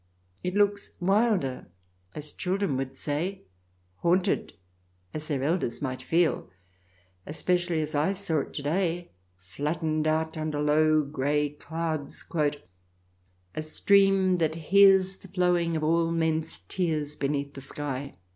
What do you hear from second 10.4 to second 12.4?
low, grey clouds,"